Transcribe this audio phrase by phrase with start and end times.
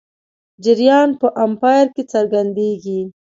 [0.63, 3.01] جریان په امپیر کې څرګندېږي.